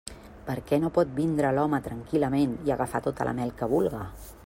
[0.45, 4.07] Per què no pot vindre l'home tranquil·lament i agafar tota la mel que vulga?